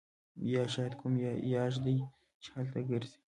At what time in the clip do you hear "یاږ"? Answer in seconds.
1.55-1.73